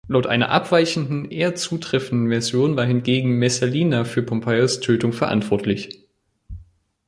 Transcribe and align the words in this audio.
Laut 0.07 0.25
einer 0.25 0.49
abweichenden, 0.49 1.29
eher 1.29 1.53
zutreffenden 1.53 2.29
Version 2.29 2.75
war 2.75 2.85
hingegen 2.85 3.37
Messalina 3.37 4.03
für 4.03 4.23
Pompeius’ 4.23 4.79
Tötung 4.79 5.13
verantwortlich. 5.13 6.07